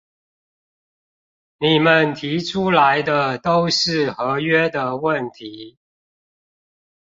[1.59, 5.77] 你們提出來的都是合約的問題